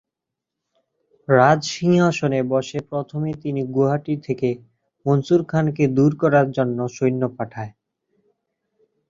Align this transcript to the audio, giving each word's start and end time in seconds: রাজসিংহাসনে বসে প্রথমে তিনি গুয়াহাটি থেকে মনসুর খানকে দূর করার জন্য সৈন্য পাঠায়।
রাজসিংহাসনে 1.27 2.39
বসে 2.51 2.79
প্রথমে 2.89 3.31
তিনি 3.43 3.61
গুয়াহাটি 3.67 4.13
থেকে 4.25 4.49
মনসুর 5.05 5.41
খানকে 5.45 5.83
দূর 5.97 6.11
করার 6.21 6.47
জন্য 6.57 6.77
সৈন্য 6.95 7.21
পাঠায়। 7.37 7.71